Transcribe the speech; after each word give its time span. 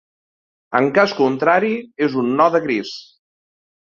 En 0.79 0.87
cas 0.95 1.13
contrari, 1.19 1.69
és 2.07 2.17
un 2.21 2.31
node 2.39 2.61
gris. 2.65 2.97